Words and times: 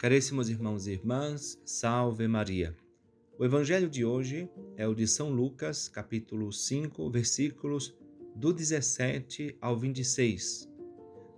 Caríssimos 0.00 0.48
irmãos 0.48 0.86
e 0.86 0.92
irmãs, 0.92 1.60
salve 1.62 2.26
Maria. 2.26 2.74
O 3.38 3.44
evangelho 3.44 3.86
de 3.86 4.02
hoje 4.02 4.48
é 4.74 4.88
o 4.88 4.94
de 4.94 5.06
São 5.06 5.30
Lucas, 5.30 5.90
capítulo 5.90 6.50
5, 6.50 7.10
versículos 7.10 7.94
do 8.34 8.50
17 8.50 9.58
ao 9.60 9.76
26, 9.76 10.66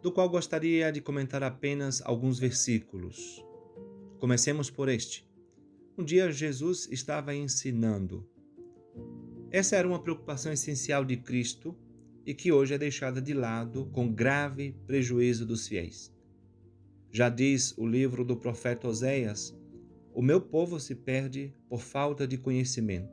do 0.01 0.12
qual 0.12 0.29
gostaria 0.29 0.93
de 0.93 1.01
comentar 1.01 1.43
apenas 1.43 2.01
alguns 2.04 2.38
versículos. 2.38 3.45
Comecemos 4.20 4.70
por 4.70 4.88
este. 4.88 5.29
Um 5.98 6.04
dia 6.04 6.30
Jesus 6.30 6.88
estava 6.92 7.34
ensinando. 7.34 8.24
Essa 9.50 9.74
era 9.74 9.88
uma 9.88 10.00
preocupação 10.00 10.52
essencial 10.52 11.04
de 11.04 11.16
Cristo 11.16 11.76
e 12.24 12.32
que 12.32 12.52
hoje 12.52 12.74
é 12.74 12.79
deixada 12.79 13.20
de 13.20 13.34
lado 13.34 13.86
com 13.86 14.08
grave 14.08 14.76
prejuízo 14.86 15.44
dos 15.44 15.66
fiéis. 15.66 16.12
Já 17.14 17.29
diz 17.29 17.76
o 17.76 17.86
livro 17.86 18.24
do 18.24 18.34
profeta 18.34 18.88
Oséias: 18.88 19.54
O 20.14 20.22
meu 20.22 20.40
povo 20.40 20.80
se 20.80 20.94
perde 20.94 21.54
por 21.68 21.82
falta 21.82 22.26
de 22.26 22.39
conhecimento. 22.39 23.12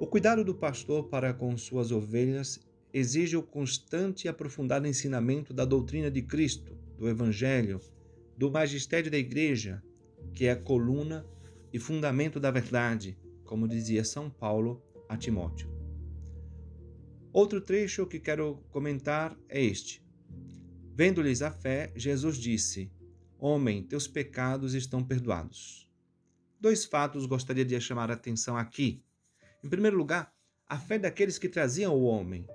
O 0.00 0.06
cuidado 0.06 0.42
do 0.42 0.54
pastor 0.54 1.04
para 1.10 1.34
com 1.34 1.54
suas 1.58 1.92
ovelhas 1.92 2.58
exige 2.94 3.36
o 3.36 3.42
constante 3.42 4.24
e 4.24 4.28
aprofundado 4.28 4.88
ensinamento 4.88 5.52
da 5.52 5.66
doutrina 5.66 6.10
de 6.10 6.22
Cristo, 6.22 6.74
do 6.98 7.06
Evangelho, 7.06 7.82
do 8.34 8.50
magistério 8.50 9.10
da 9.10 9.18
Igreja, 9.18 9.82
que 10.32 10.46
é 10.46 10.52
a 10.52 10.56
coluna 10.56 11.26
e 11.70 11.78
fundamento 11.78 12.40
da 12.40 12.50
verdade, 12.50 13.18
como 13.44 13.68
dizia 13.68 14.04
São 14.04 14.30
Paulo 14.30 14.82
a 15.06 15.18
Timóteo. 15.18 15.70
Outro 17.30 17.60
trecho 17.60 18.06
que 18.06 18.18
quero 18.18 18.62
comentar 18.70 19.38
é 19.50 19.62
este. 19.62 20.05
Vendo-lhes 20.98 21.42
a 21.42 21.50
fé, 21.50 21.92
Jesus 21.94 22.38
disse: 22.38 22.90
Homem, 23.38 23.82
teus 23.82 24.08
pecados 24.08 24.72
estão 24.72 25.04
perdoados. 25.04 25.86
Dois 26.58 26.86
fatos 26.86 27.26
gostaria 27.26 27.66
de 27.66 27.78
chamar 27.78 28.10
a 28.10 28.14
atenção 28.14 28.56
aqui. 28.56 29.04
Em 29.62 29.68
primeiro 29.68 29.98
lugar, 29.98 30.32
a 30.66 30.78
fé 30.78 30.98
daqueles 30.98 31.38
que 31.38 31.50
traziam 31.50 31.94
o 31.94 32.04
homem. 32.04 32.46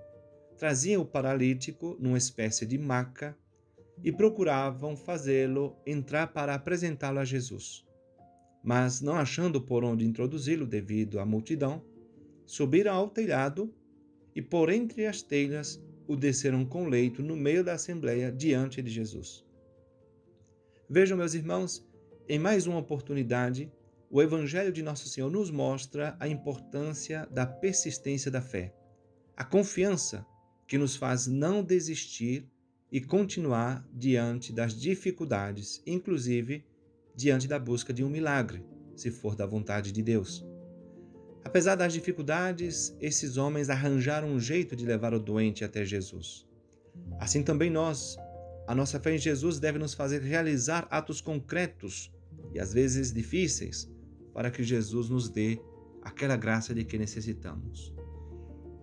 Traziam 0.58 1.04
o 1.04 1.06
paralítico 1.06 1.96
numa 2.00 2.18
espécie 2.18 2.66
de 2.66 2.80
maca 2.80 3.38
e 4.04 4.12
procuravam 4.12 4.98
fazê-lo 4.98 5.78
entrar 5.86 6.34
para 6.34 6.56
apresentá-lo 6.56 7.20
a 7.20 7.24
Jesus. 7.24 7.86
Mas, 8.64 9.02
não 9.02 9.14
achando 9.18 9.62
por 9.62 9.84
onde 9.84 10.04
introduzi-lo 10.04 10.66
devido 10.66 11.20
à 11.20 11.26
multidão, 11.28 11.86
subiram 12.48 12.96
ao 12.96 13.08
telhado 13.08 13.72
e, 14.36 14.42
por 14.42 14.72
entre 14.72 15.06
as 15.06 15.22
telhas, 15.22 15.80
o 16.12 16.16
desceram 16.18 16.66
com 16.66 16.88
leito 16.88 17.24
no 17.24 17.38
meio 17.38 17.64
da 17.64 17.74
assembleia 17.74 18.32
diante 18.32 18.82
de 18.82 18.90
Jesus. 18.90 19.46
Vejam, 20.90 21.18
meus 21.18 21.34
irmãos, 21.34 21.88
em 22.28 22.38
mais 22.38 22.68
uma 22.68 22.78
oportunidade, 22.78 23.72
o 24.10 24.22
Evangelho 24.22 24.74
de 24.74 24.84
Nosso 24.84 25.08
Senhor 25.08 25.32
nos 25.32 25.50
mostra 25.50 26.18
a 26.20 26.28
importância 26.28 27.26
da 27.32 27.46
persistência 27.46 28.30
da 28.30 28.42
fé, 28.42 28.76
a 29.38 29.46
confiança 29.46 30.26
que 30.68 30.78
nos 30.78 30.98
faz 30.98 31.28
não 31.28 31.64
desistir 31.64 32.46
e 32.92 33.00
continuar 33.00 33.88
diante 33.94 34.52
das 34.52 34.78
dificuldades, 34.78 35.82
inclusive 35.88 36.66
diante 37.16 37.48
da 37.48 37.58
busca 37.58 37.94
de 37.94 38.04
um 38.04 38.10
milagre, 38.10 38.66
se 38.98 39.10
for 39.10 39.34
da 39.34 39.46
vontade 39.46 39.94
de 39.94 40.04
Deus. 40.04 40.51
Apesar 41.44 41.76
das 41.76 41.94
dificuldades, 41.94 42.96
esses 43.00 43.38
homens 43.38 43.70
arranjaram 43.70 44.28
um 44.28 44.40
jeito 44.40 44.76
de 44.76 44.86
levar 44.86 45.14
o 45.14 45.20
doente 45.20 45.64
até 45.64 45.84
Jesus. 45.84 46.48
Assim 47.20 47.44
também 47.44 47.70
nós, 47.70 48.18
a 48.68 48.76
nossa 48.76 49.00
fé 49.00 49.16
em 49.16 49.18
Jesus 49.18 49.60
deve 49.60 49.80
nos 49.80 49.94
fazer 49.94 50.22
realizar 50.22 50.88
atos 50.90 51.20
concretos 51.20 52.12
e 52.54 52.60
às 52.60 52.74
vezes 52.74 53.12
difíceis 53.12 53.92
para 54.34 54.52
que 54.52 54.64
Jesus 54.64 55.10
nos 55.10 55.30
dê 55.30 55.60
aquela 56.02 56.38
graça 56.38 56.74
de 56.74 56.84
que 56.84 56.98
necessitamos. 56.98 57.94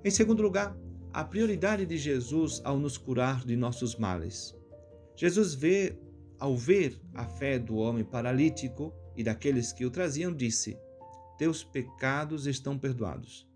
Em 0.05 0.11
segundo 0.11 0.43
lugar, 0.43 0.77
a 1.13 1.25
prioridade 1.25 1.87
de 1.87 1.97
Jesus 1.97 2.61
ao 2.65 2.79
nos 2.79 2.99
curar 2.99 3.45
de 3.45 3.57
nossos 3.57 3.97
males. 3.97 4.55
Jesus 5.17 5.55
vê, 5.55 5.99
ao 6.39 6.57
ver 6.57 7.01
a 7.15 7.25
fé 7.25 7.59
do 7.59 7.77
homem 7.77 8.05
paralítico 8.05 8.93
e 9.17 9.25
daqueles 9.25 9.73
que 9.73 9.85
o 9.85 9.91
traziam, 9.91 10.33
disse: 10.33 10.79
teus 11.39 11.63
pecados 11.63 12.47
estão 12.47 12.77
perdoados. 12.77 13.49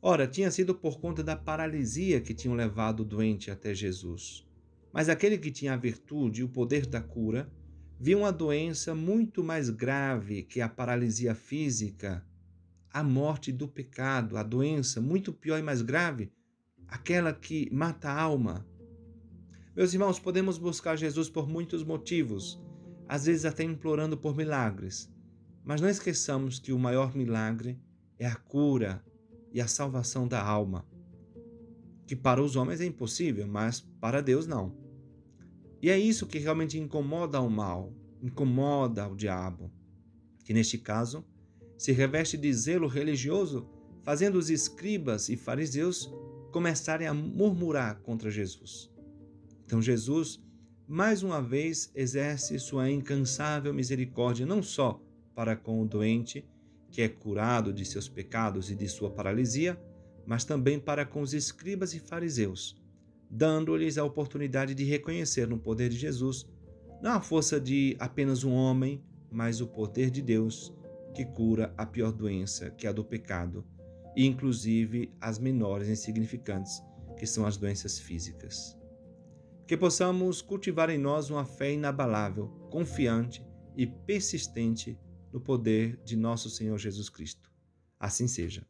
Ora, 0.00 0.26
tinha 0.26 0.50
sido 0.50 0.74
por 0.74 0.98
conta 0.98 1.22
da 1.22 1.36
paralisia 1.36 2.20
que 2.20 2.34
tinham 2.34 2.56
levado 2.56 3.00
o 3.00 3.04
doente 3.04 3.50
até 3.50 3.74
Jesus. 3.74 4.46
Mas 4.92 5.08
aquele 5.08 5.38
que 5.38 5.50
tinha 5.50 5.74
a 5.74 5.78
virtude 5.78 6.40
e 6.40 6.44
o 6.44 6.48
poder 6.48 6.86
da 6.86 7.00
cura 7.00 7.50
viu 8.00 8.18
uma 8.18 8.32
doença 8.32 8.94
muito 8.94 9.42
mais 9.44 9.70
grave 9.70 10.42
que 10.42 10.60
a 10.60 10.68
paralisia 10.68 11.34
física, 11.34 12.26
a 12.90 13.02
morte 13.02 13.52
do 13.52 13.68
pecado, 13.68 14.36
a 14.36 14.42
doença 14.42 15.00
muito 15.00 15.32
pior 15.32 15.58
e 15.58 15.62
mais 15.62 15.82
grave, 15.82 16.32
aquela 16.86 17.32
que 17.32 17.68
mata 17.72 18.08
a 18.08 18.20
alma. 18.20 18.66
Meus 19.76 19.92
irmãos, 19.92 20.18
podemos 20.18 20.58
buscar 20.58 20.96
Jesus 20.96 21.28
por 21.28 21.48
muitos 21.48 21.82
motivos, 21.82 22.62
às 23.08 23.26
vezes 23.26 23.44
até 23.44 23.64
implorando 23.64 24.16
por 24.16 24.36
milagres. 24.36 25.13
Mas 25.64 25.80
não 25.80 25.88
esqueçamos 25.88 26.58
que 26.58 26.72
o 26.72 26.78
maior 26.78 27.16
milagre 27.16 27.80
é 28.18 28.26
a 28.26 28.36
cura 28.36 29.02
e 29.50 29.62
a 29.62 29.66
salvação 29.66 30.28
da 30.28 30.42
alma, 30.42 30.86
que 32.06 32.14
para 32.14 32.42
os 32.42 32.54
homens 32.54 32.82
é 32.82 32.84
impossível, 32.84 33.46
mas 33.48 33.80
para 33.80 34.20
Deus 34.20 34.46
não. 34.46 34.76
E 35.80 35.88
é 35.88 35.98
isso 35.98 36.26
que 36.26 36.38
realmente 36.38 36.78
incomoda 36.78 37.40
o 37.40 37.48
mal, 37.48 37.94
incomoda 38.22 39.08
o 39.08 39.16
diabo, 39.16 39.72
que 40.44 40.52
neste 40.52 40.76
caso 40.76 41.24
se 41.78 41.92
reveste 41.92 42.36
de 42.36 42.52
zelo 42.52 42.86
religioso, 42.86 43.66
fazendo 44.02 44.36
os 44.36 44.50
escribas 44.50 45.30
e 45.30 45.36
fariseus 45.36 46.12
começarem 46.52 47.06
a 47.06 47.14
murmurar 47.14 48.00
contra 48.00 48.30
Jesus. 48.30 48.90
Então 49.64 49.80
Jesus, 49.80 50.42
mais 50.86 51.22
uma 51.22 51.40
vez, 51.40 51.90
exerce 51.94 52.58
sua 52.58 52.90
incansável 52.90 53.72
misericórdia 53.72 54.44
não 54.44 54.62
só 54.62 55.00
para 55.34 55.56
com 55.56 55.82
o 55.82 55.86
doente, 55.86 56.44
que 56.90 57.02
é 57.02 57.08
curado 57.08 57.72
de 57.72 57.84
seus 57.84 58.08
pecados 58.08 58.70
e 58.70 58.74
de 58.74 58.88
sua 58.88 59.10
paralisia, 59.10 59.80
mas 60.26 60.44
também 60.44 60.78
para 60.78 61.04
com 61.04 61.20
os 61.20 61.34
escribas 61.34 61.92
e 61.92 61.98
fariseus, 61.98 62.80
dando-lhes 63.30 63.98
a 63.98 64.04
oportunidade 64.04 64.74
de 64.74 64.84
reconhecer 64.84 65.46
no 65.46 65.58
poder 65.58 65.88
de 65.88 65.96
Jesus 65.96 66.46
não 67.04 67.12
a 67.12 67.20
força 67.20 67.60
de 67.60 67.94
apenas 67.98 68.44
um 68.44 68.54
homem, 68.54 69.04
mas 69.30 69.60
o 69.60 69.66
poder 69.66 70.10
de 70.10 70.22
Deus 70.22 70.72
que 71.12 71.22
cura 71.22 71.74
a 71.76 71.84
pior 71.84 72.10
doença, 72.10 72.70
que 72.70 72.86
é 72.86 72.90
a 72.90 72.92
do 72.92 73.04
pecado, 73.04 73.62
e 74.16 74.26
inclusive 74.26 75.12
as 75.20 75.38
menores 75.38 75.88
insignificantes, 75.88 76.82
que 77.18 77.26
são 77.26 77.44
as 77.44 77.58
doenças 77.58 77.98
físicas. 77.98 78.74
Que 79.66 79.76
possamos 79.76 80.40
cultivar 80.40 80.88
em 80.88 80.96
nós 80.96 81.28
uma 81.28 81.44
fé 81.44 81.72
inabalável, 81.74 82.48
confiante 82.70 83.46
e 83.76 83.86
persistente 83.86 84.98
no 85.34 85.40
poder 85.40 86.00
de 86.04 86.16
nosso 86.16 86.48
Senhor 86.48 86.78
Jesus 86.78 87.08
Cristo. 87.08 87.50
Assim 87.98 88.28
seja. 88.28 88.64